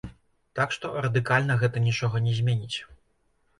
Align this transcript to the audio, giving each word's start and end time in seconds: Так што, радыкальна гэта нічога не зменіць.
Так 0.59 0.73
што, 0.77 0.91
радыкальна 1.07 1.59
гэта 1.65 1.85
нічога 1.87 2.25
не 2.31 2.37
зменіць. 2.41 2.77